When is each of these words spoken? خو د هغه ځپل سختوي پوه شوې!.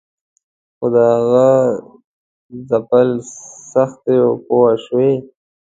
خو 0.77 0.85
د 0.93 0.95
هغه 1.13 1.49
ځپل 2.69 3.09
سختوي 3.71 4.19
پوه 4.45 4.71
شوې!. 4.83 5.11